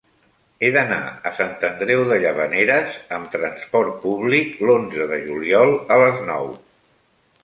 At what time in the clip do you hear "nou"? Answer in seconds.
6.31-6.51